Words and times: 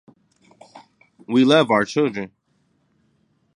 We 1.27 1.45
love 1.45 1.69
our 1.69 1.85
children. 1.85 2.31